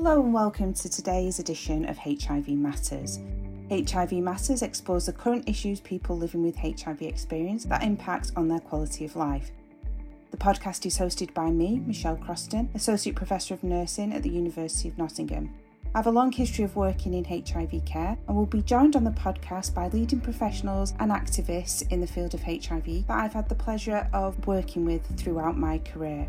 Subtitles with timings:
[0.00, 3.18] Hello and welcome to today's edition of HIV Matters.
[3.68, 8.60] HIV Matters explores the current issues people living with HIV experience that impact on their
[8.60, 9.50] quality of life.
[10.30, 14.88] The podcast is hosted by me, Michelle Croston, Associate Professor of Nursing at the University
[14.88, 15.52] of Nottingham.
[15.92, 19.02] I have a long history of working in HIV care and will be joined on
[19.02, 23.48] the podcast by leading professionals and activists in the field of HIV that I've had
[23.48, 26.28] the pleasure of working with throughout my career.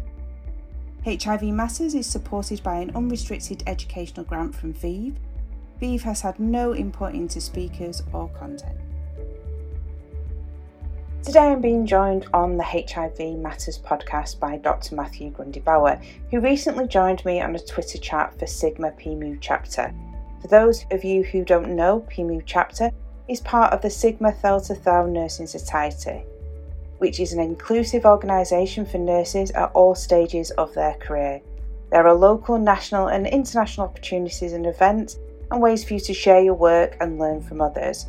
[1.05, 5.15] HIV Matters is supported by an unrestricted educational grant from ViiV.
[5.81, 8.77] ViiV has had no input into speakers or content.
[11.23, 14.95] Today I'm being joined on the HIV Matters podcast by Dr.
[14.95, 19.37] Matthew Grundy Bower, who recently joined me on a Twitter chat for Sigma Phi Mu
[19.39, 19.93] chapter.
[20.41, 22.91] For those of you who don't know, Phi Mu chapter
[23.29, 26.25] is part of the Sigma Theta Tau Nursing Society
[26.99, 31.41] which is an inclusive organisation for nurses at all stages of their career.
[31.91, 35.17] There are local, national, and international opportunities and events
[35.49, 38.05] and ways for you to share your work and learn from others.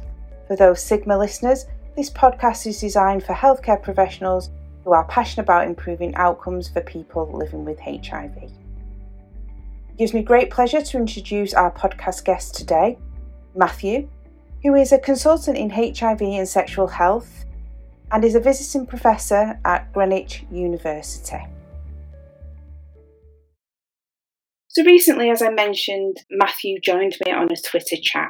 [0.46, 4.50] For those Sigma listeners, this podcast is designed for healthcare professionals
[4.84, 8.36] who are passionate about improving outcomes for people living with HIV.
[8.42, 8.52] It
[9.96, 12.98] gives me great pleasure to introduce our podcast guest today,
[13.54, 14.08] Matthew,
[14.62, 17.44] who is a consultant in HIV and sexual health
[18.12, 21.44] and is a visiting professor at Greenwich University.
[24.68, 28.28] So, recently, as I mentioned, Matthew joined me on a Twitter chat.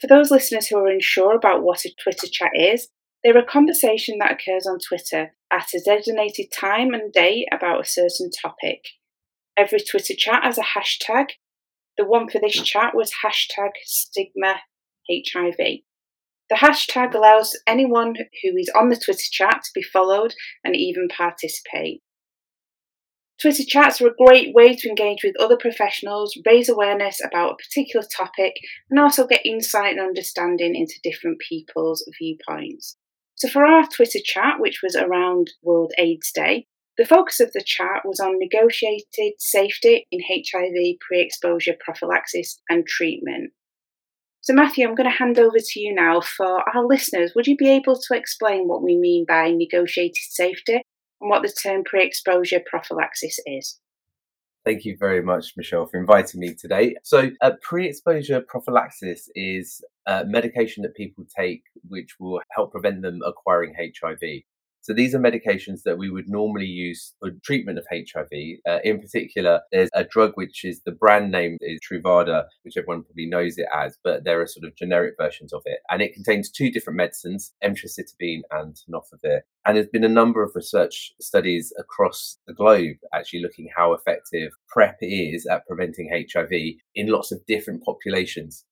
[0.00, 2.88] For those listeners who are unsure about what a Twitter chat is,
[3.22, 7.88] they're a conversation that occurs on Twitter at a designated time and date about a
[7.88, 8.80] certain topic.
[9.56, 11.30] Every Twitter chat has a hashtag.
[11.98, 14.60] The one for this chat was hashtag stigma
[15.10, 15.80] HIV.
[16.50, 20.34] The hashtag allows anyone who is on the Twitter chat to be followed
[20.64, 22.02] and even participate.
[23.40, 27.56] Twitter chats are a great way to engage with other professionals, raise awareness about a
[27.56, 28.54] particular topic,
[28.90, 32.96] and also get insight and understanding into different people's viewpoints.
[33.36, 36.66] So, for our Twitter chat, which was around World AIDS Day,
[36.98, 42.86] the focus of the chat was on negotiated safety in HIV pre exposure prophylaxis and
[42.86, 43.52] treatment.
[44.42, 47.32] So, Matthew, I'm going to hand over to you now for our listeners.
[47.36, 50.82] Would you be able to explain what we mean by negotiated safety
[51.20, 53.78] and what the term pre exposure prophylaxis is?
[54.64, 56.96] Thank you very much, Michelle, for inviting me today.
[57.02, 63.02] So, uh, pre exposure prophylaxis is a medication that people take which will help prevent
[63.02, 64.42] them acquiring HIV.
[64.82, 68.30] So these are medications that we would normally use for treatment of HIV.
[68.66, 73.02] Uh, in particular, there's a drug which is the brand name is Truvada, which everyone
[73.04, 75.80] probably knows it as, but there are sort of generic versions of it.
[75.90, 79.40] And it contains two different medicines, emtricitabine and tenofovir.
[79.66, 84.52] And there's been a number of research studies across the globe actually looking how effective
[84.68, 86.50] PrEP is at preventing HIV
[86.94, 88.64] in lots of different populations.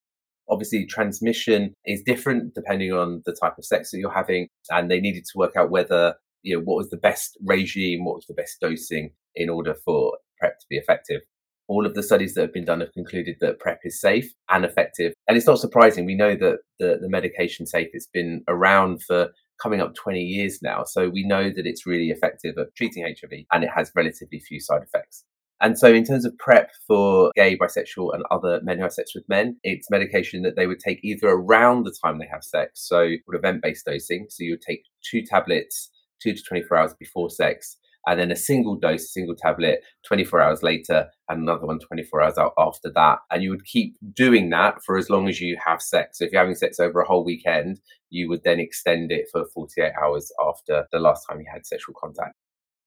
[0.50, 5.00] Obviously, transmission is different depending on the type of sex that you're having, and they
[5.00, 8.34] needed to work out whether you know what was the best regime, what was the
[8.34, 11.20] best dosing in order for PrEP to be effective.
[11.68, 14.64] All of the studies that have been done have concluded that PrEP is safe and
[14.64, 16.06] effective, and it's not surprising.
[16.06, 19.30] We know that the, the medication safe it's been around for
[19.62, 23.44] coming up 20 years now, so we know that it's really effective at treating HIV,
[23.52, 25.24] and it has relatively few side effects.
[25.60, 29.14] And so, in terms of PrEP for gay, bisexual, and other men who have sex
[29.14, 32.86] with men, it's medication that they would take either around the time they have sex,
[32.86, 34.26] so event based dosing.
[34.30, 37.76] So, you would take two tablets two to 24 hours before sex,
[38.06, 42.22] and then a single dose, a single tablet 24 hours later, and another one 24
[42.22, 43.18] hours after that.
[43.30, 46.18] And you would keep doing that for as long as you have sex.
[46.18, 47.80] So, if you're having sex over a whole weekend,
[48.10, 51.94] you would then extend it for 48 hours after the last time you had sexual
[52.00, 52.34] contact.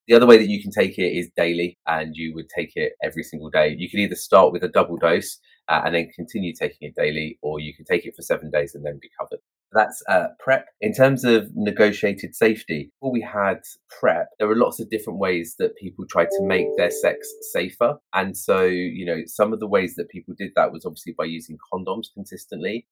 [0.08, 2.94] The other way that you can take it is daily, and you would take it
[3.04, 3.76] every single day.
[3.78, 7.38] You can either start with a double dose uh, and then continue taking it daily,
[7.42, 9.40] or you can take it for seven days and then be covered.
[9.74, 10.66] That's uh, PrEP.
[10.82, 13.62] In terms of negotiated safety, before we had
[14.00, 17.96] PrEP, there were lots of different ways that people tried to make their sex safer.
[18.14, 21.26] And so, you know, some of the ways that people did that was obviously by
[21.26, 22.86] using condoms consistently.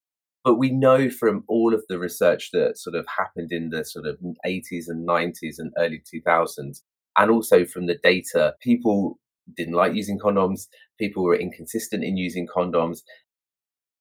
[0.46, 4.06] But we know from all of the research that sort of happened in the sort
[4.06, 6.82] of 80s and 90s and early 2000s
[7.20, 9.20] and also from the data, people
[9.58, 10.68] didn't like using condoms,
[10.98, 13.02] people were inconsistent in using condoms.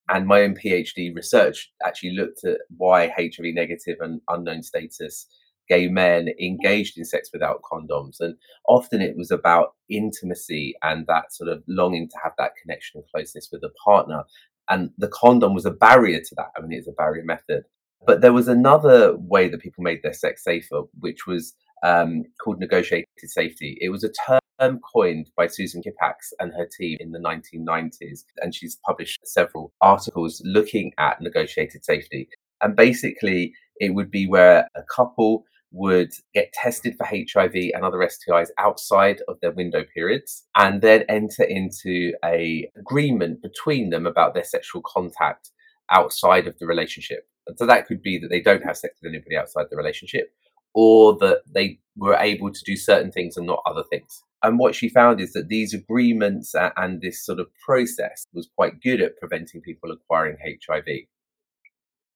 [0.09, 5.27] And my own PhD research actually looked at why HIV negative and unknown status
[5.69, 8.21] gay men engaged in sex without condoms.
[8.21, 8.37] And
[8.69, 13.11] often it was about intimacy and that sort of longing to have that connection and
[13.13, 14.23] closeness with a partner.
[14.71, 16.53] And the condom was a barrier to that.
[16.57, 17.65] I mean, it's a barrier method.
[18.07, 22.59] But there was another way that people made their sex safer, which was um, called
[22.59, 23.79] negotiated safety.
[23.81, 24.13] It was a
[24.61, 29.73] term coined by Susan Kippax and her team in the 1990s, and she's published several
[29.81, 32.29] articles looking at negotiated safety.
[32.61, 37.99] And basically, it would be where a couple would get tested for HIV and other
[37.99, 44.35] STIs outside of their window periods and then enter into a agreement between them about
[44.35, 45.51] their sexual contact
[45.91, 47.29] outside of the relationship.
[47.47, 50.33] And so that could be that they don't have sex with anybody outside the relationship
[50.75, 54.23] or that they were able to do certain things and not other things.
[54.43, 58.81] And what she found is that these agreements and this sort of process was quite
[58.81, 60.85] good at preventing people acquiring HIV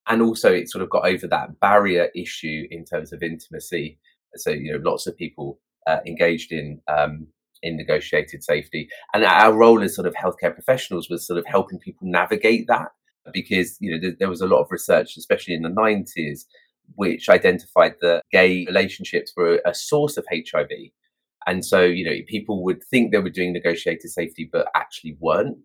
[0.09, 3.99] and also it sort of got over that barrier issue in terms of intimacy.
[4.37, 7.27] So you know, lots of people uh, engaged in um,
[7.63, 11.79] in negotiated safety, and our role as sort of healthcare professionals was sort of helping
[11.79, 12.89] people navigate that
[13.33, 16.47] because you know there, there was a lot of research, especially in the nineties,
[16.97, 20.71] which identified that gay relationships were a source of HIV.
[21.47, 25.59] And so, you know, people would think they were doing negotiated safety, but actually weren't.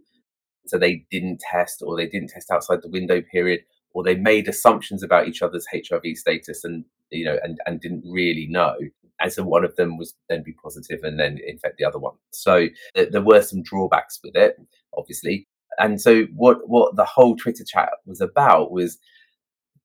[0.65, 3.61] So they didn't test or they didn't test outside the window period
[3.93, 8.03] or they made assumptions about each other's HIV status and you know and, and didn't
[8.05, 8.75] really know.
[9.19, 12.13] And so one of them was then be positive and then infect the other one.
[12.31, 14.55] So th- there were some drawbacks with it,
[14.95, 15.47] obviously.
[15.79, 18.99] And so what what the whole Twitter chat was about was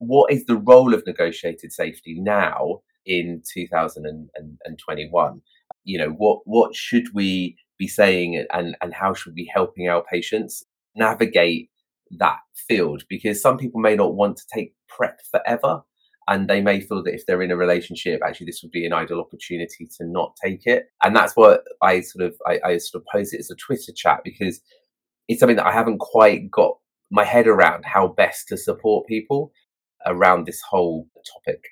[0.03, 5.43] what is the role of negotiated safety now in 2021?
[5.85, 9.89] You know, what what should we be saying and, and how should we be helping
[9.89, 10.65] our patients
[10.97, 11.71] navigate
[12.19, 12.39] that
[12.69, 13.05] field?
[13.09, 15.83] Because some people may not want to take PrEP forever
[16.29, 18.93] and they may feel that if they're in a relationship actually this would be an
[18.93, 20.87] ideal opportunity to not take it.
[21.03, 23.93] And that's what i sort of i, I sort of pose it as a twitter
[23.95, 24.61] chat because
[25.29, 26.77] it's something that i haven't quite got
[27.11, 29.53] my head around how best to support people
[30.07, 31.63] around this whole topic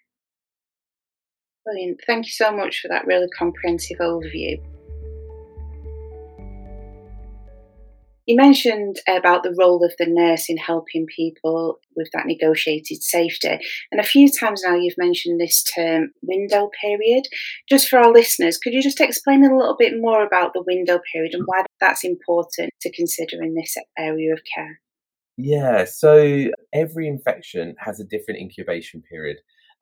[1.65, 4.59] brilliant thank you so much for that really comprehensive overview
[8.31, 13.59] You mentioned about the role of the nurse in helping people with that negotiated safety.
[13.91, 17.25] And a few times now you've mentioned this term window period.
[17.69, 21.00] Just for our listeners, could you just explain a little bit more about the window
[21.12, 24.81] period and why that's important to consider in this area of care?
[25.42, 29.38] Yeah, so every infection has a different incubation period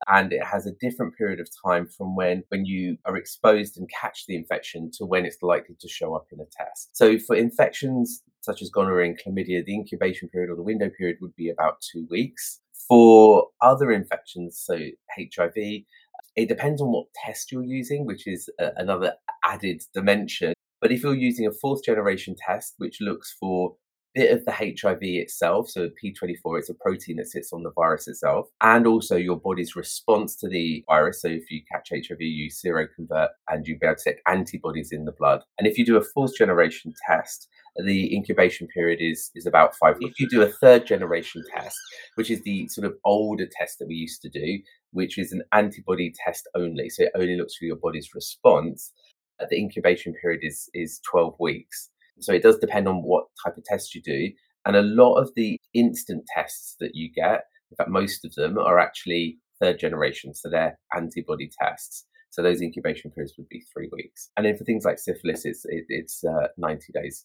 [0.06, 3.90] and it has a different period of time from when when you are exposed and
[3.90, 6.96] catch the infection to when it's likely to show up in a test.
[6.96, 11.16] So for infections such as gonorrhea and chlamydia, the incubation period or the window period
[11.20, 12.60] would be about two weeks.
[12.88, 14.78] For other infections, so
[15.16, 19.14] HIV, it depends on what test you're using, which is a, another
[19.44, 20.54] added dimension.
[20.80, 23.74] But if you're using a fourth generation test, which looks for
[24.14, 28.08] bit of the HIV itself, so P24, it's a protein that sits on the virus
[28.08, 31.22] itself, and also your body's response to the virus.
[31.22, 35.04] So if you catch HIV, you seroconvert and you'll be able to take antibodies in
[35.04, 35.42] the blood.
[35.58, 37.48] And if you do a fourth generation test,
[37.84, 39.96] the incubation period is is about five.
[40.00, 41.76] If you do a third generation test,
[42.16, 44.58] which is the sort of older test that we used to do,
[44.92, 48.92] which is an antibody test only, so it only looks for your body's response,
[49.40, 51.90] uh, the incubation period is is 12 weeks.
[52.20, 54.30] So it does depend on what type of test you do.
[54.66, 58.58] And a lot of the instant tests that you get, in fact, most of them
[58.58, 60.34] are actually third generation.
[60.34, 62.06] So they're antibody tests.
[62.30, 64.30] So those incubation periods would be three weeks.
[64.36, 67.24] And then for things like syphilis, it's, it, it's uh, 90 days.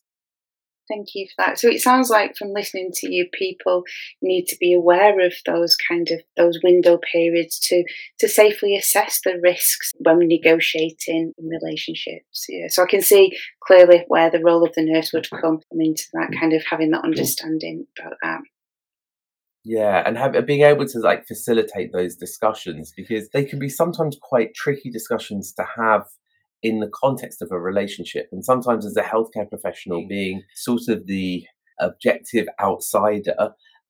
[0.90, 1.60] Thank you for that.
[1.60, 3.84] So it sounds like from listening to you, people
[4.22, 7.84] need to be aware of those kind of those window periods to
[8.20, 12.46] to safely assess the risks when negotiating in relationships.
[12.50, 12.68] Yeah.
[12.68, 13.32] So I can see
[13.66, 17.06] clearly where the role of the nurse would come into that kind of having that
[17.06, 18.42] understanding about that.
[19.66, 24.18] Yeah, and have, being able to like facilitate those discussions because they can be sometimes
[24.22, 26.04] quite tricky discussions to have
[26.64, 28.30] in the context of a relationship.
[28.32, 30.10] And sometimes, as a healthcare professional, mm.
[30.10, 31.46] being sort of the
[31.80, 33.36] objective outsider,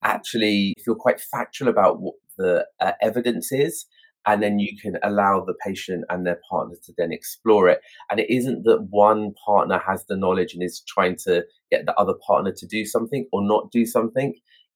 [0.04, 3.86] actually feel quite factual about what the uh, evidence is.
[4.26, 7.82] And then you can allow the patient and their partner to then explore it.
[8.10, 11.94] And it isn't that one partner has the knowledge and is trying to get the
[11.96, 14.34] other partner to do something or not do something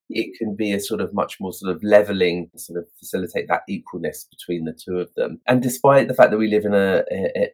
[0.09, 3.61] it can be a sort of much more sort of leveling, sort of facilitate that
[3.69, 5.39] equalness between the two of them.
[5.47, 7.03] And despite the fact that we live in a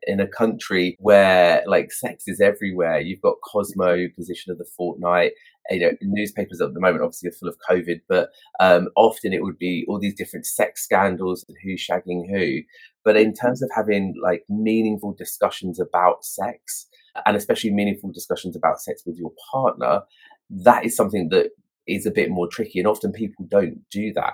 [0.05, 5.31] in a country where like sex is everywhere, you've got Cosmo position of the fortnight.
[5.69, 8.29] You know, newspapers at the moment obviously are full of COVID, but
[8.60, 12.60] um, often it would be all these different sex scandals and who's shagging who.
[13.05, 16.88] But in terms of having like meaningful discussions about sex,
[17.25, 20.01] and especially meaningful discussions about sex with your partner,
[20.50, 21.51] that is something that
[21.87, 24.33] is a bit more tricky, and often people don't do that.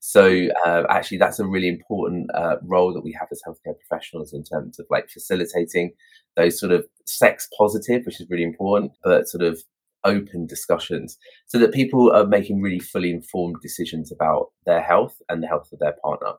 [0.00, 4.32] So uh, actually, that's a really important uh, role that we have as healthcare professionals
[4.32, 5.92] in terms of like facilitating
[6.36, 9.60] those sort of sex positive, which is really important, but sort of
[10.04, 15.42] open discussions so that people are making really fully informed decisions about their health and
[15.42, 16.32] the health of their partner.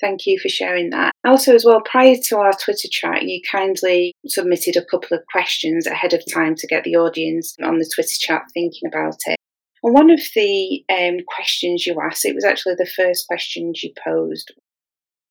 [0.00, 1.12] Thank you for sharing that.
[1.24, 5.86] Also, as well, prior to our Twitter chat, you kindly submitted a couple of questions
[5.86, 9.36] ahead of time to get the audience on the Twitter chat thinking about it.
[9.82, 13.92] And one of the um, questions you asked, it was actually the first question you
[14.04, 14.52] posed.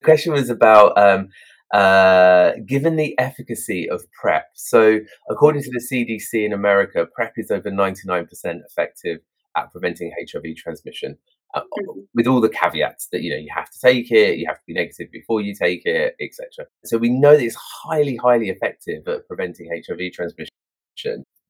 [0.01, 1.29] The question was about um,
[1.73, 4.45] uh, given the efficacy of PrEP.
[4.53, 9.19] So, according to the CDC in America, PrEP is over 99% effective
[9.57, 11.17] at preventing HIV transmission.
[11.53, 12.01] Uh, mm-hmm.
[12.13, 14.63] with all the caveats that you know you have to take it, you have to
[14.67, 16.67] be negative before you take it, etc.
[16.83, 20.49] So we know that it's highly, highly effective at preventing HIV transmission.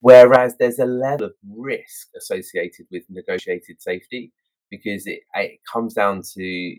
[0.01, 4.31] Whereas there's a level of risk associated with negotiated safety
[4.69, 6.75] because it, it comes down to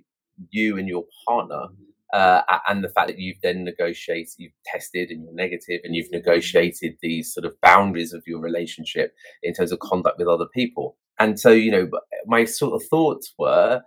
[0.50, 1.66] you and your partner
[2.12, 6.10] uh, and the fact that you've then negotiated, you've tested and you're negative, and you've
[6.12, 10.96] negotiated these sort of boundaries of your relationship in terms of conduct with other people.
[11.18, 11.88] And so, you know,
[12.26, 13.82] my sort of thoughts were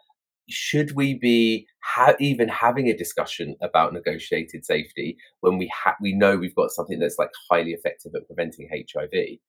[0.52, 6.14] should we be ha- even having a discussion about negotiated safety when we ha- we
[6.14, 9.40] know we've got something that's like highly effective at preventing HIV?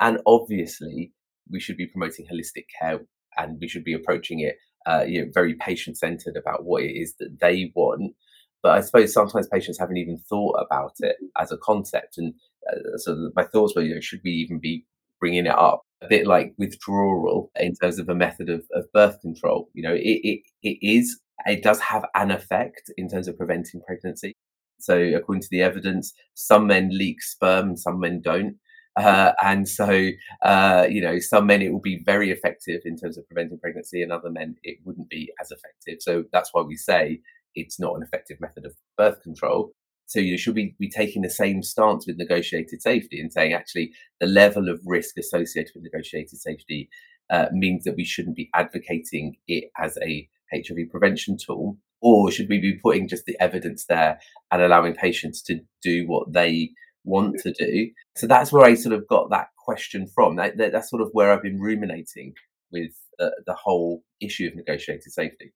[0.00, 1.12] And obviously,
[1.50, 3.00] we should be promoting holistic care
[3.38, 4.56] and we should be approaching it
[4.86, 8.14] uh, you know, very patient centered about what it is that they want.
[8.62, 12.18] But I suppose sometimes patients haven't even thought about it as a concept.
[12.18, 12.34] And
[12.70, 14.84] uh, so my thoughts were, you know, should we even be
[15.20, 15.82] bringing it up?
[16.02, 19.68] A bit like withdrawal in terms of a method of, of birth control.
[19.74, 23.82] You know, it, it, it is, it does have an effect in terms of preventing
[23.86, 24.34] pregnancy.
[24.78, 28.56] So according to the evidence, some men leak sperm some men don't.
[28.96, 30.08] Uh, and so,
[30.42, 34.02] uh, you know, some men it will be very effective in terms of preventing pregnancy,
[34.02, 35.98] and other men it wouldn't be as effective.
[36.00, 37.20] So that's why we say
[37.54, 39.72] it's not an effective method of birth control.
[40.10, 43.92] So you should be, be taking the same stance with negotiated safety and saying actually
[44.18, 46.90] the level of risk associated with negotiated safety
[47.30, 52.48] uh, means that we shouldn't be advocating it as a HIV prevention tool, or should
[52.48, 54.18] we be putting just the evidence there
[54.50, 56.70] and allowing patients to do what they
[57.04, 57.90] want to do.
[58.16, 60.34] So that's where I sort of got that question from.
[60.34, 62.34] That, that, that's sort of where I've been ruminating
[62.72, 62.90] with
[63.20, 65.52] uh, the whole issue of negotiated safety.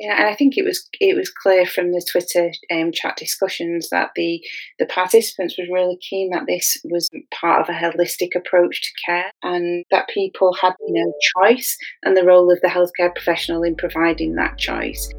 [0.00, 3.90] Yeah, and I think it was it was clear from the Twitter um, chat discussions
[3.90, 4.42] that the
[4.78, 9.30] the participants were really keen that this was part of a holistic approach to care,
[9.42, 13.76] and that people had you know choice and the role of the healthcare professional in
[13.76, 15.12] providing that choice.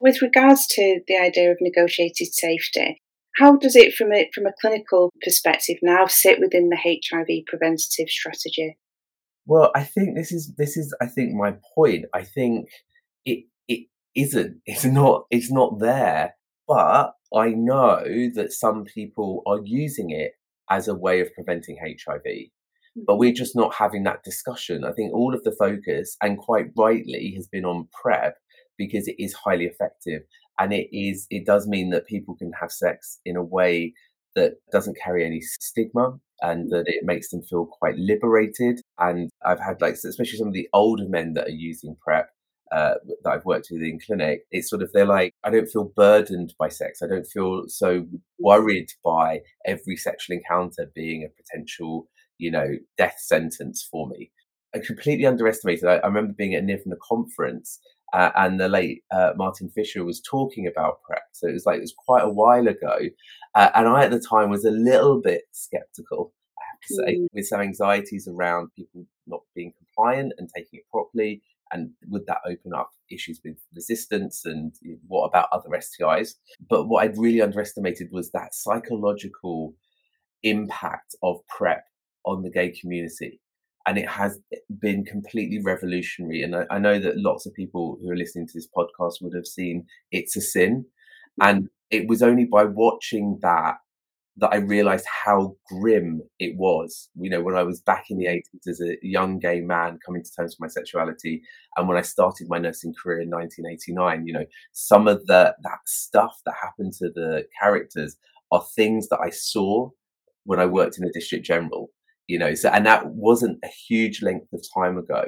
[0.00, 2.99] With regards to the idea of negotiated safety,
[3.36, 8.08] how does it, from a, from a clinical perspective, now sit within the HIV preventative
[8.08, 8.76] strategy?
[9.46, 12.04] Well, I think this is this is I think my point.
[12.14, 12.68] I think
[13.24, 14.60] it it isn't.
[14.66, 15.24] It's not.
[15.30, 16.36] It's not there.
[16.68, 20.32] But I know that some people are using it
[20.70, 22.22] as a way of preventing HIV.
[22.22, 23.18] But mm-hmm.
[23.18, 24.84] we're just not having that discussion.
[24.84, 28.34] I think all of the focus, and quite rightly, has been on PrEP
[28.78, 30.22] because it is highly effective
[30.60, 33.92] and it is it does mean that people can have sex in a way
[34.36, 39.58] that doesn't carry any stigma and that it makes them feel quite liberated and i've
[39.58, 42.30] had like especially some of the older men that are using prep
[42.72, 45.92] uh, that I've worked with in clinic, it's sort of they're like, I don't feel
[45.96, 47.02] burdened by sex.
[47.02, 48.06] I don't feel so
[48.38, 54.30] worried by every sexual encounter being a potential, you know, death sentence for me.
[54.72, 55.84] I completely underestimated.
[55.84, 57.80] I, I remember being at a NHIVNA conference
[58.12, 61.22] uh, and the late uh, Martin Fisher was talking about PrEP.
[61.32, 62.98] So it was like it was quite a while ago,
[63.54, 66.32] uh, and I at the time was a little bit skeptical.
[66.58, 67.26] I have to say, mm.
[67.32, 72.40] with some anxieties around people not being compliant and taking it properly, and would that
[72.46, 74.74] open up issues with resistance and
[75.06, 76.34] what about other STIs?
[76.68, 79.74] But what I'd really underestimated was that psychological
[80.42, 81.84] impact of PrEP
[82.24, 83.40] on the gay community
[83.90, 84.38] and it has
[84.78, 86.44] been completely revolutionary.
[86.44, 89.34] And I, I, know that lots of people who are listening to this podcast would
[89.34, 90.84] have seen It's a Sin.
[91.40, 91.48] Mm.
[91.48, 93.78] And it was only by watching that
[94.36, 97.08] that I realized how grim it was.
[97.20, 100.22] You know, when I was back in the 80s as a young gay man coming
[100.22, 101.42] to terms with my sexuality,
[101.76, 105.78] and when I started my nursing career in 1989, you know, some of the that
[105.86, 108.16] stuff that happened to the characters
[108.52, 109.90] are things that I saw
[110.44, 111.90] when I worked in a district general
[112.30, 115.24] you know so and that wasn't a huge length of time ago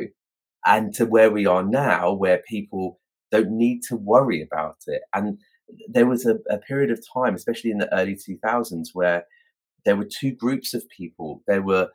[0.65, 5.39] and to where we are now where people don't need to worry about it and
[5.89, 9.25] there was a, a period of time, especially in the early 2000s, where
[9.85, 11.43] there were two groups of people.
[11.47, 11.89] There were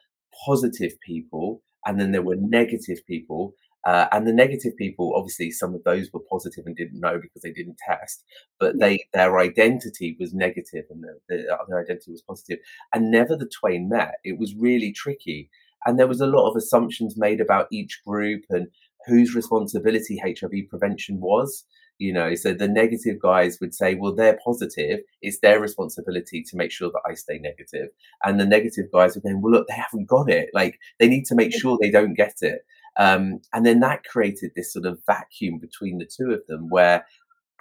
[0.45, 3.53] positive people, and then there were negative people.
[3.87, 7.41] Uh, and the negative people, obviously, some of those were positive and didn't know because
[7.41, 8.25] they didn't test,
[8.59, 12.59] but they their identity was negative and the, the other identity was positive,
[12.93, 14.15] and never the twain met.
[14.25, 15.49] It was really tricky,
[15.85, 18.67] and there was a lot of assumptions made about each group and
[19.05, 21.63] whose responsibility HIV prevention was
[21.99, 22.35] you know?
[22.35, 24.99] So the negative guys would say well they're positive.
[25.23, 27.89] It's their responsibility to make sure that i stay negative.
[28.23, 30.49] and the negative guys would go well look they haven't got it.
[30.53, 32.65] Like they need to make sure they don't get it
[32.97, 37.05] um, and then that created this sort of vacuum between the two of them where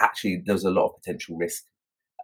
[0.00, 1.64] actually there was a lot of potential risk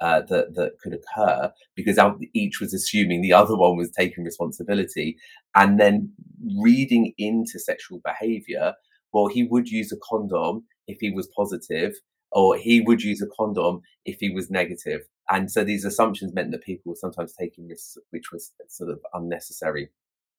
[0.01, 1.99] uh, that that could occur because
[2.35, 5.17] each was assuming the other one was taking responsibility,
[5.55, 6.13] and then
[6.61, 8.75] reading into sexual behaviour.
[9.13, 11.93] Well, he would use a condom if he was positive,
[12.33, 15.03] or he would use a condom if he was negative.
[15.31, 19.01] And so these assumptions meant that people were sometimes taking risks, which was sort of
[19.15, 19.91] unnecessary.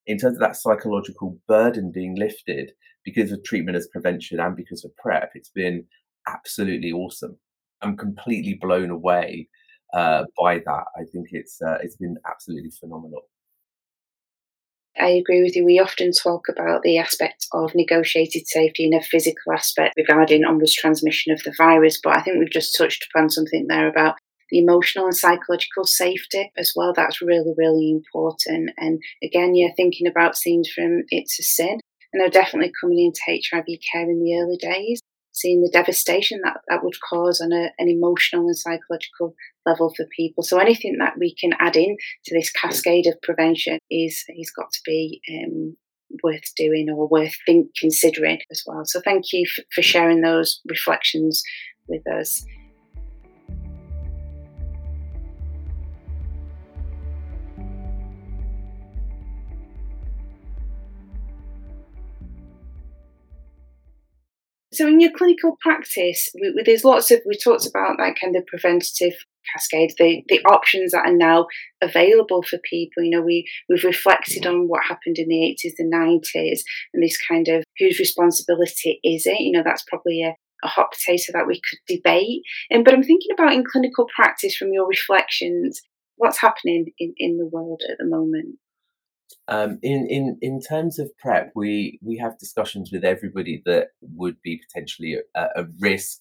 [0.05, 2.72] In terms of that psychological burden being lifted
[3.05, 5.86] because of treatment as prevention and because of PrEP, it's been
[6.27, 7.38] absolutely awesome.
[7.81, 9.50] I'm completely blown away
[9.93, 10.86] uh, by that.
[10.98, 13.22] I think it's uh, it's been absolutely phenomenal.
[15.00, 15.65] I agree with you.
[15.65, 20.75] We often talk about the aspect of negotiated safety in a physical aspect regarding onwards
[20.75, 24.17] transmission of the virus, but I think we've just touched upon something there about
[24.50, 26.93] the emotional and psychological safety as well.
[26.95, 28.71] That's really, really important.
[28.77, 31.79] And again, you're thinking about scenes from It's a Sin,
[32.12, 35.01] and they're definitely coming into HIV care in the early days
[35.33, 39.33] seeing the devastation that that would cause on a, an emotional and psychological
[39.65, 40.43] level for people.
[40.43, 44.71] So anything that we can add in to this cascade of prevention is is got
[44.71, 45.75] to be um,
[46.23, 48.83] worth doing or worth think, considering as well.
[48.85, 51.43] So thank you for sharing those reflections
[51.88, 52.45] with us.
[64.73, 68.35] So, in your clinical practice, we, we, there's lots of we talked about that kind
[68.35, 69.13] of preventative
[69.53, 71.45] cascade, the the options that are now
[71.81, 73.03] available for people.
[73.03, 76.62] You know, we we've reflected on what happened in the 80s, the 90s,
[76.93, 79.39] and this kind of whose responsibility is it?
[79.39, 82.41] You know, that's probably a, a hot potato that we could debate.
[82.73, 85.81] Um, but I'm thinking about in clinical practice, from your reflections,
[86.15, 88.57] what's happening in, in the world at the moment.
[89.47, 94.38] Um, in in in terms of PrEP, we we have discussions with everybody that would
[94.41, 96.19] be potentially a, a risk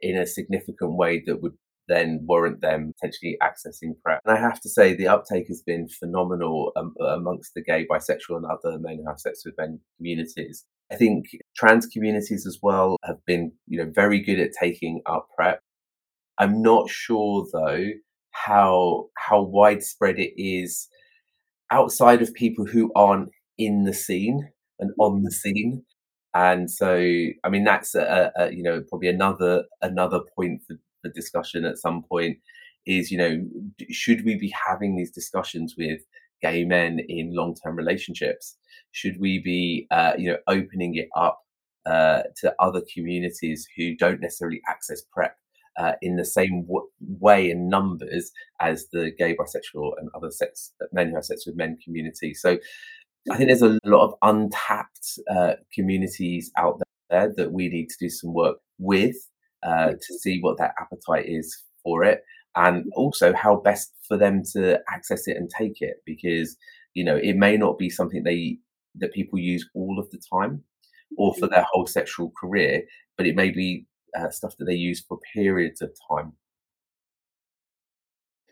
[0.00, 1.56] in a significant way that would
[1.88, 4.20] then warrant them potentially accessing PrEP.
[4.24, 8.36] And I have to say, the uptake has been phenomenal um, amongst the gay, bisexual,
[8.36, 10.64] and other men who have sex with men communities.
[10.90, 15.28] I think trans communities as well have been, you know, very good at taking up
[15.36, 15.60] PrEP.
[16.38, 17.86] I'm not sure though
[18.30, 20.88] how how widespread it is
[21.70, 24.48] outside of people who aren't in the scene
[24.78, 25.84] and on the scene.
[26.34, 26.96] And so,
[27.44, 31.78] I mean, that's a, a you know probably another another point for, for discussion at
[31.78, 32.38] some point
[32.86, 33.42] is you know
[33.90, 36.00] should we be having these discussions with
[36.42, 38.56] gay men in long term relationships?
[38.90, 41.40] Should we be uh, you know opening it up
[41.86, 45.36] uh, to other communities who don't necessarily access PrEP
[45.78, 50.72] uh, in the same w- way in numbers as the gay, bisexual, and other sex
[50.92, 52.34] men who have sex with men community.
[52.34, 52.58] So
[53.30, 57.96] I think there's a lot of untapped uh, communities out there that we need to
[57.98, 59.16] do some work with
[59.62, 62.22] uh, to see what their appetite is for it,
[62.56, 66.56] and also how best for them to access it and take it because
[66.94, 68.58] you know it may not be something they
[68.96, 70.62] that people use all of the time
[71.16, 71.54] or for mm-hmm.
[71.54, 72.82] their whole sexual career,
[73.16, 73.86] but it may be
[74.18, 76.32] uh, stuff that they use for periods of time.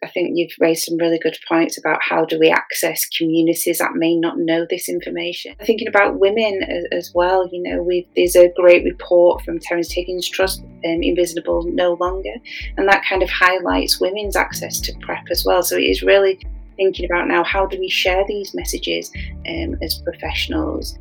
[0.04, 3.94] I think you've raised some really good points about how do we access communities that
[3.94, 5.54] may not know this information.
[5.64, 10.28] Thinking about women as, as well, you know, there's a great report from Terrence Higgins
[10.28, 12.34] Trust, um, Invisible No Longer,
[12.76, 15.62] and that kind of highlights women's access to PrEP as well.
[15.62, 16.40] So it is really
[16.76, 19.12] thinking about now how do we share these messages
[19.46, 20.98] um, as professionals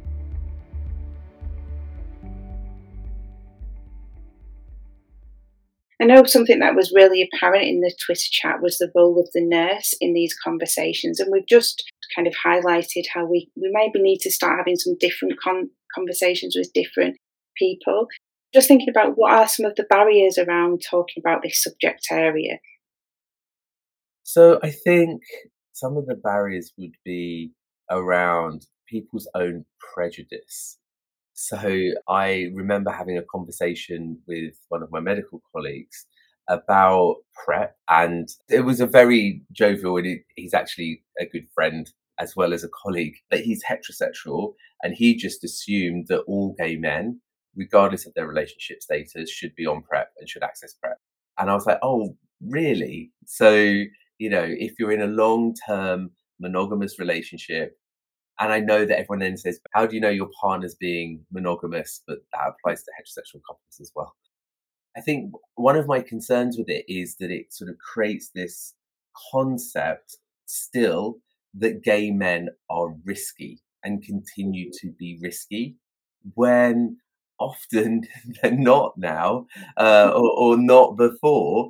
[6.01, 9.29] I know something that was really apparent in the Twitter chat was the role of
[9.33, 11.83] the nurse in these conversations, and we've just
[12.15, 16.55] kind of highlighted how we, we maybe need to start having some different con- conversations
[16.57, 17.17] with different
[17.55, 18.07] people.
[18.51, 22.57] Just thinking about what are some of the barriers around talking about this subject area.
[24.23, 25.21] So I think
[25.73, 27.51] some of the barriers would be
[27.91, 30.79] around people's own prejudice.
[31.43, 31.57] So
[32.07, 36.05] I remember having a conversation with one of my medical colleagues
[36.47, 42.35] about PrEP, and it was a very jovial, and he's actually a good friend as
[42.35, 47.19] well as a colleague, but he's heterosexual, and he just assumed that all gay men,
[47.55, 50.97] regardless of their relationship status, should be on PrEP and should access PrEP.
[51.39, 53.11] And I was like, oh, really?
[53.25, 53.51] So,
[54.19, 57.79] you know, if you're in a long term monogamous relationship,
[58.41, 62.01] and I know that everyone then says, how do you know your partner's being monogamous?
[62.07, 64.15] But that applies to heterosexual couples as well.
[64.97, 68.73] I think one of my concerns with it is that it sort of creates this
[69.31, 71.19] concept still
[71.53, 75.75] that gay men are risky and continue to be risky
[76.33, 76.97] when
[77.39, 78.01] often
[78.41, 79.45] they're not now
[79.77, 81.69] uh, or, or, not before.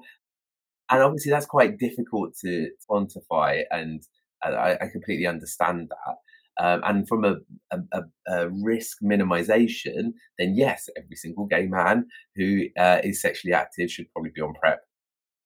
[0.90, 4.04] And obviously, that's quite difficult to quantify, and
[4.44, 6.16] I, I completely understand that.
[6.60, 7.36] Um, and from a,
[7.72, 13.90] a, a, risk minimization, then yes, every single gay man who uh, is sexually active
[13.90, 14.80] should probably be on PrEP.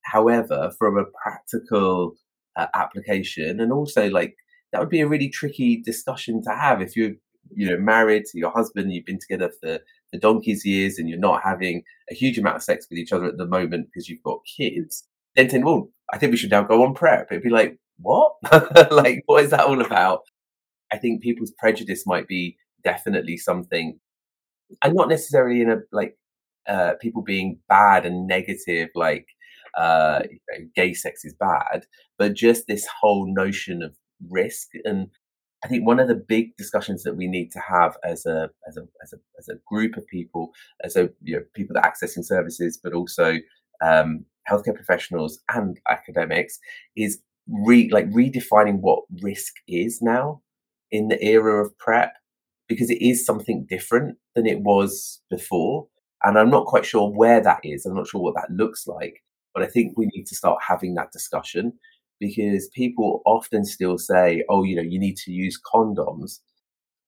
[0.04, 2.14] However, from a practical
[2.56, 4.34] uh, application, and also like
[4.72, 7.12] that would be a really tricky discussion to have if you're
[7.54, 9.78] you know married to your husband, you've been together for
[10.12, 13.26] for donkey's years, and you're not having a huge amount of sex with each other
[13.26, 15.04] at the moment because you've got kids.
[15.34, 17.28] Then saying, well, I think we should now go on PrEP.
[17.30, 18.32] It'd be like, what?
[18.90, 20.22] like, what is that all about?
[20.92, 23.98] I think people's prejudice might be definitely something,
[24.82, 26.16] and not necessarily in a like
[26.68, 29.26] uh, people being bad and negative, like
[29.76, 31.86] uh, you know, gay sex is bad,
[32.18, 33.94] but just this whole notion of
[34.30, 34.68] risk.
[34.84, 35.08] And
[35.64, 38.76] I think one of the big discussions that we need to have as a as
[38.76, 41.92] a as a as a group of people, as a you know, people that are
[41.92, 43.36] accessing services, but also
[43.82, 46.58] um, healthcare professionals and academics,
[46.96, 50.40] is re like redefining what risk is now
[50.90, 52.12] in the era of PrEP
[52.68, 55.86] because it is something different than it was before.
[56.22, 57.86] And I'm not quite sure where that is.
[57.86, 59.22] I'm not sure what that looks like.
[59.54, 61.72] But I think we need to start having that discussion
[62.20, 66.40] because people often still say, oh, you know, you need to use condoms.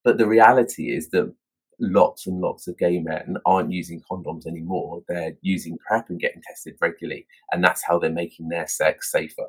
[0.03, 1.33] But the reality is that
[1.79, 5.01] lots and lots of gay men aren't using condoms anymore.
[5.07, 7.25] They're using PrEP and getting tested regularly.
[7.51, 9.47] And that's how they're making their sex safer.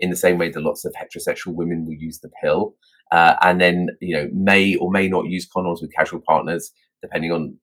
[0.00, 2.74] In the same way that lots of heterosexual women will use the pill
[3.12, 7.30] uh, and then you know may or may not use condoms with casual partners depending
[7.30, 7.56] on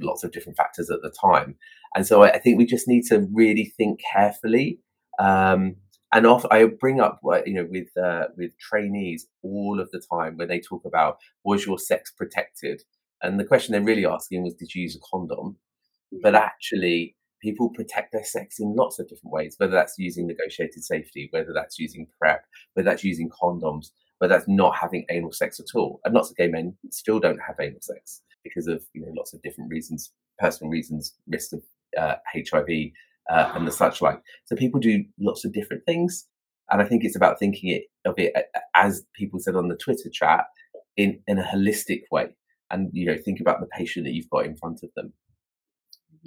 [0.00, 1.54] lots of different factors at the time
[1.94, 4.78] and so i, I think we just need to really think carefully
[5.18, 5.76] um,
[6.14, 10.36] and off, I bring up, you know, with uh, with trainees all of the time
[10.36, 12.82] when they talk about was your sex protected,
[13.22, 15.56] and the question they're really asking was, did you use a condom?
[16.22, 20.84] But actually, people protect their sex in lots of different ways, whether that's using negotiated
[20.84, 25.58] safety, whether that's using PrEP, whether that's using condoms, whether that's not having anal sex
[25.58, 26.00] at all.
[26.04, 29.32] And lots of gay men still don't have anal sex because of you know lots
[29.34, 31.62] of different reasons, personal reasons, risk of
[31.98, 32.68] uh, HIV
[33.30, 34.20] uh, and the such like.
[34.44, 36.26] So people do lots of different things,
[36.70, 38.32] and I think it's about thinking it of it
[38.74, 40.44] as people said on the Twitter chat
[40.96, 42.28] in in a holistic way,
[42.72, 45.12] and you know think about the patient that you've got in front of them.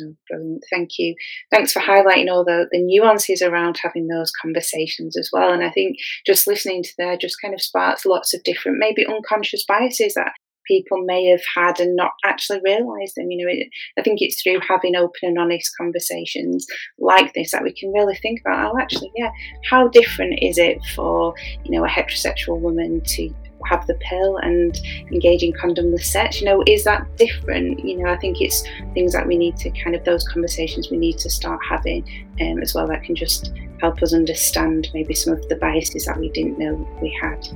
[0.01, 0.11] Mm-hmm.
[0.29, 0.63] Brilliant.
[0.71, 1.15] Thank you.
[1.51, 5.53] Thanks for highlighting all the, the nuances around having those conversations as well.
[5.53, 9.05] And I think just listening to there just kind of sparks lots of different, maybe
[9.05, 10.33] unconscious biases that
[10.67, 13.29] people may have had and not actually realised them.
[13.29, 16.65] You know, it, I think it's through having open and honest conversations
[16.99, 19.29] like this that we can really think about, oh, actually, yeah,
[19.69, 23.33] how different is it for, you know, a heterosexual woman to
[23.67, 24.79] have the pill and
[25.11, 27.79] engage in condomless sex you know is that different?
[27.79, 30.97] You know i think it's things that we need to kind of those conversations we
[30.97, 32.03] need to start having
[32.41, 36.17] um, as well that can just help us understand maybe some of the biases that
[36.17, 37.47] we didn't know we had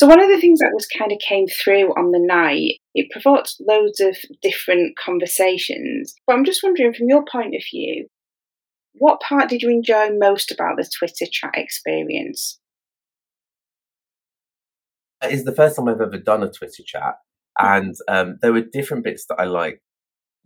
[0.00, 3.10] So one of the things that was kind of came through on the night, it
[3.10, 6.14] provoked loads of different conversations.
[6.26, 8.06] But I'm just wondering, from your point of view,
[8.94, 12.58] what part did you enjoy most about the Twitter chat experience?
[15.22, 17.16] It's the first time I've ever done a Twitter chat,
[17.58, 19.82] and um, there were different bits that I liked.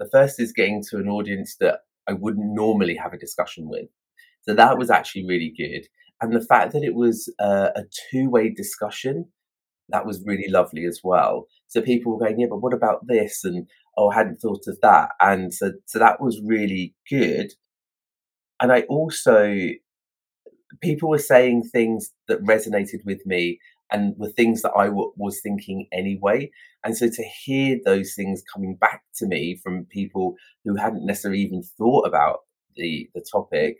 [0.00, 3.86] The first is getting to an audience that I wouldn't normally have a discussion with.
[4.48, 5.86] So that was actually really good.
[6.20, 9.26] And the fact that it was uh, a two way discussion
[9.94, 11.46] that was really lovely as well.
[11.68, 13.44] So people were going, yeah, but what about this?
[13.44, 15.10] And oh, I hadn't thought of that.
[15.20, 17.52] And so, so that was really good.
[18.60, 19.54] And I also,
[20.82, 23.60] people were saying things that resonated with me
[23.92, 26.50] and were things that I w- was thinking anyway.
[26.82, 31.42] And so to hear those things coming back to me from people who hadn't necessarily
[31.42, 32.40] even thought about
[32.74, 33.76] the the topic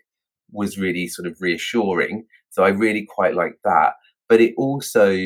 [0.53, 2.27] was really sort of reassuring.
[2.51, 3.95] So I really quite like that.
[4.29, 5.17] But it also,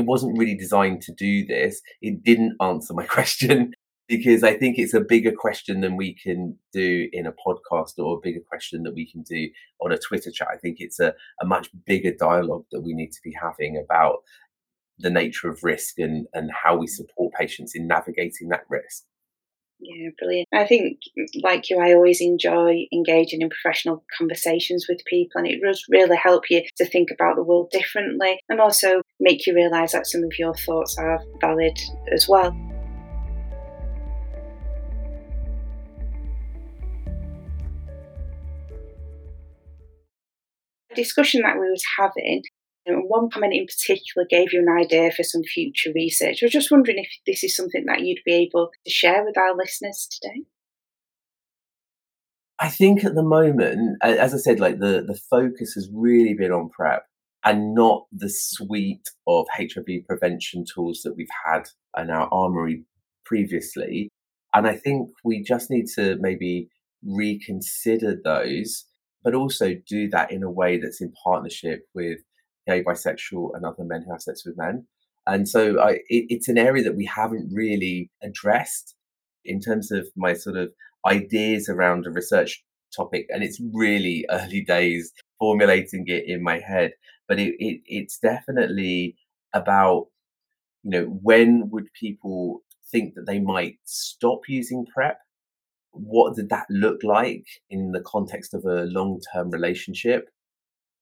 [0.00, 1.80] it wasn't really designed to do this.
[2.00, 3.72] It didn't answer my question
[4.06, 8.16] because I think it's a bigger question than we can do in a podcast or
[8.16, 9.48] a bigger question that we can do
[9.80, 10.48] on a Twitter chat.
[10.52, 14.18] I think it's a, a much bigger dialogue that we need to be having about
[14.98, 19.04] the nature of risk and, and how we support patients in navigating that risk.
[19.86, 20.48] Yeah, brilliant.
[20.52, 21.00] I think,
[21.42, 26.16] like you, I always enjoy engaging in professional conversations with people, and it does really
[26.16, 30.24] help you to think about the world differently and also make you realise that some
[30.24, 31.78] of your thoughts are valid
[32.12, 32.56] as well.
[40.94, 42.42] discussion that we was having,
[42.86, 46.38] and one comment in particular gave you an idea for some future research.
[46.42, 49.38] I was just wondering if this is something that you'd be able to share with
[49.38, 50.42] our listeners today.
[52.60, 56.52] I think at the moment, as I said, like the, the focus has really been
[56.52, 57.04] on PrEP
[57.44, 61.68] and not the suite of HIV prevention tools that we've had
[61.98, 62.84] in our armory
[63.26, 64.08] previously.
[64.54, 66.68] And I think we just need to maybe
[67.02, 68.86] reconsider those
[69.24, 72.18] but also do that in a way that's in partnership with
[72.66, 74.86] gay, bisexual, and other men who have sex with men.
[75.26, 78.94] And so I, it, it's an area that we haven't really addressed
[79.44, 80.72] in terms of my sort of
[81.06, 82.62] ideas around a research
[82.94, 83.26] topic.
[83.30, 86.92] And it's really early days formulating it in my head,
[87.28, 89.16] but it, it, it's definitely
[89.52, 90.06] about,
[90.82, 95.18] you know, when would people think that they might stop using PrEP
[95.94, 100.28] what did that look like in the context of a long term relationship?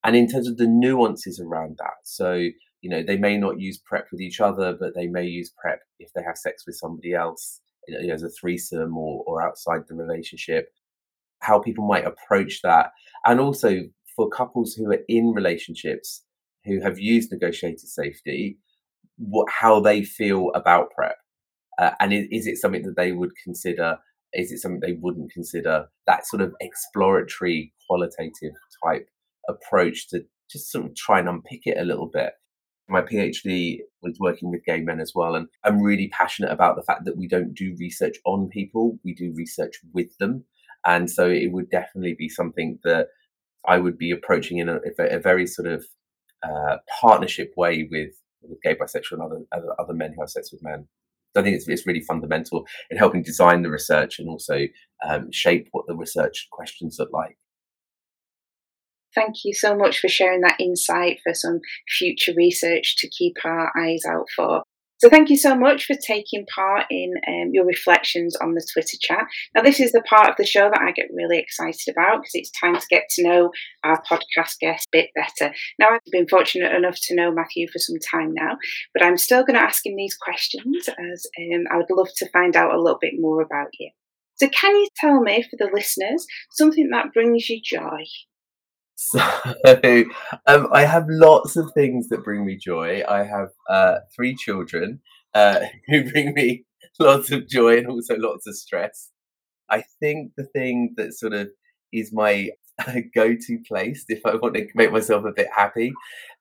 [0.04, 1.94] And in terms of the nuances around that.
[2.04, 2.34] So,
[2.80, 5.80] you know, they may not use PrEP with each other, but they may use PrEP
[5.98, 9.82] if they have sex with somebody else, you know, as a threesome or, or outside
[9.88, 10.68] the relationship,
[11.40, 12.90] how people might approach that.
[13.24, 13.82] And also
[14.16, 16.24] for couples who are in relationships
[16.64, 18.58] who have used negotiated safety,
[19.18, 21.16] what, how they feel about PrEP.
[21.78, 23.98] Uh, and is, is it something that they would consider
[24.32, 25.86] is it something they wouldn't consider?
[26.06, 29.08] That sort of exploratory, qualitative type
[29.48, 32.32] approach to just sort of try and unpick it a little bit.
[32.88, 36.82] My PhD was working with gay men as well, and I'm really passionate about the
[36.82, 40.44] fact that we don't do research on people, we do research with them.
[40.84, 43.08] And so it would definitely be something that
[43.66, 45.84] I would be approaching in a, a very sort of
[46.42, 48.10] uh, partnership way with,
[48.42, 50.86] with gay, bisexual, and other, other, other men who have sex with men.
[51.36, 54.66] I think it's, it's really fundamental in helping design the research and also
[55.08, 57.38] um, shape what the research questions look like.
[59.14, 61.60] Thank you so much for sharing that insight for some
[61.98, 64.62] future research to keep our eyes out for.
[65.02, 68.96] So thank you so much for taking part in um, your reflections on the Twitter
[69.00, 69.24] chat.
[69.52, 72.30] Now, this is the part of the show that I get really excited about because
[72.34, 73.50] it's time to get to know
[73.82, 75.52] our podcast guest a bit better.
[75.80, 78.56] Now, I've been fortunate enough to know Matthew for some time now,
[78.94, 82.30] but I'm still going to ask him these questions as um, I would love to
[82.30, 83.90] find out a little bit more about you.
[84.36, 88.04] So, can you tell me, for the listeners, something that brings you joy?
[89.10, 89.18] So
[90.46, 93.02] um, I have lots of things that bring me joy.
[93.08, 95.00] I have uh, three children
[95.34, 96.64] uh, who bring me
[96.98, 99.10] lots of joy and also lots of stress.
[99.70, 101.50] I think the thing that sort of
[101.92, 102.50] is my
[103.14, 105.92] go-to place if I want to make myself a bit happy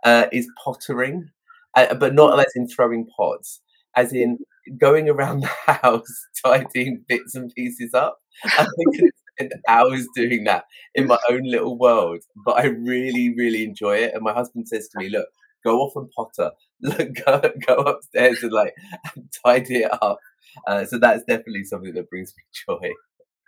[0.04, 1.30] uh, is pottering,
[1.76, 3.62] uh, but not as in throwing pots,
[3.96, 4.40] as in
[4.80, 8.20] going around the house tidying bits and pieces up.
[8.46, 9.12] I think
[9.50, 14.14] spend hours doing that in my own little world, but I really, really enjoy it.
[14.14, 15.28] And my husband says to me, "Look,
[15.64, 16.52] go off and potter.
[16.82, 18.74] Look, go go upstairs and like
[19.46, 20.20] tidy it up."
[20.68, 22.92] Uh, so that's definitely something that brings me joy.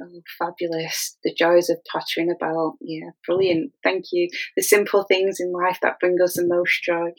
[0.01, 1.17] Oh, fabulous.
[1.23, 2.73] The joys of pottering about.
[2.81, 3.73] Yeah, brilliant.
[3.83, 4.29] Thank you.
[4.57, 7.11] The simple things in life that bring us the most joy.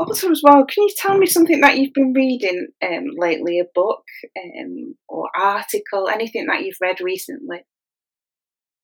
[0.00, 3.60] Also, as well, can you tell me something that you've been reading um, lately?
[3.60, 4.02] A book
[4.38, 7.58] um, or article, anything that you've read recently?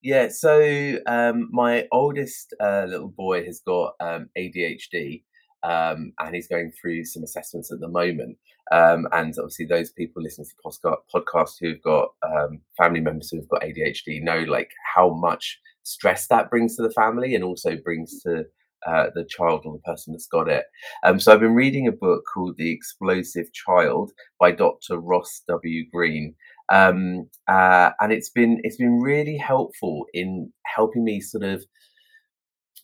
[0.02, 5.22] Yeah, so um, my oldest uh, little boy has got um, ADHD,
[5.62, 8.36] um, and he's going through some assessments at the moment.
[8.72, 13.62] Um, and obviously, those people listening to podcasts who've got um, family members who've got
[13.62, 18.44] ADHD know like how much stress that brings to the family, and also brings to
[18.86, 20.64] uh, the child or the person that's got it.
[21.04, 24.98] Um, so I've been reading a book called The Explosive Child by Dr.
[24.98, 25.84] Ross W.
[25.92, 26.34] Greene
[26.72, 31.64] um, uh, and it's been it's been really helpful in helping me sort of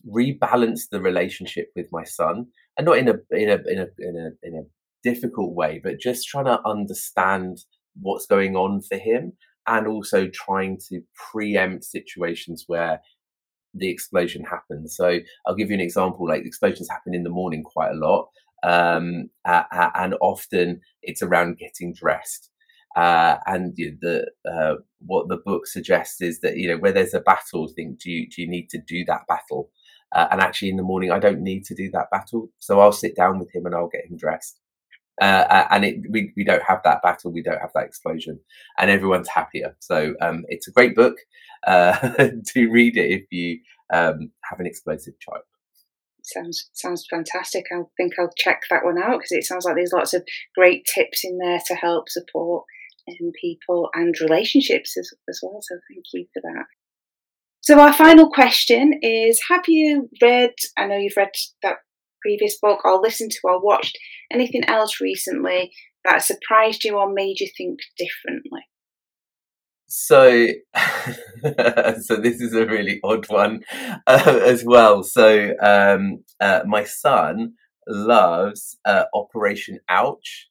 [0.07, 4.15] rebalance the relationship with my son, and not in a in a in a in
[4.17, 4.63] a, in a
[5.03, 7.59] difficult way, but just trying to understand
[8.01, 9.33] what's going on for him,
[9.67, 13.01] and also trying to preempt situations where
[13.73, 14.95] the explosion happens.
[14.95, 16.27] So I'll give you an example.
[16.27, 18.29] Like explosions happen in the morning quite a lot,
[18.63, 19.63] um, uh,
[19.95, 22.49] and often it's around getting dressed.
[22.95, 24.75] Uh, and the uh,
[25.05, 28.29] what the book suggests is that you know where there's a battle, think do you
[28.29, 29.69] do you need to do that battle?
[30.11, 32.91] Uh, and actually, in the morning, I don't need to do that battle, so I'll
[32.91, 34.59] sit down with him and I'll get him dressed.
[35.21, 38.39] Uh, and it, we we don't have that battle, we don't have that explosion,
[38.77, 39.75] and everyone's happier.
[39.79, 41.17] So um, it's a great book
[41.65, 41.93] uh,
[42.47, 43.59] to read it if you
[43.91, 45.43] um, have an explosive child
[46.25, 47.65] sounds sounds fantastic.
[47.71, 50.23] I think I'll check that one out because it sounds like there's lots of
[50.55, 52.65] great tips in there to help support
[53.09, 55.59] um, people and relationships as, as well.
[55.61, 56.65] So thank you for that.
[57.61, 60.51] So our final question is: Have you read?
[60.77, 61.77] I know you've read that
[62.21, 63.97] previous book, or listened to, or watched
[64.31, 65.71] anything else recently
[66.05, 68.61] that surprised you or made you think differently?
[69.87, 70.47] So,
[72.01, 73.61] so this is a really odd one
[74.07, 75.03] uh, as well.
[75.03, 77.53] So, um, uh, my son
[77.87, 80.47] loves uh, Operation Ouch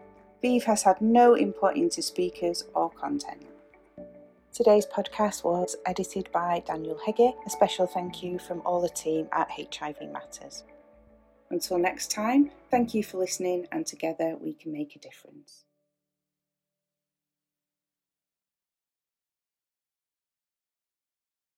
[0.44, 3.46] ViiV has had no input into speakers or content.
[4.52, 7.32] Today's podcast was edited by Daniel Hegge.
[7.46, 10.64] A special thank you from all the team at HIV Matters.
[11.50, 15.64] Until next time, thank you for listening, and together we can make a difference.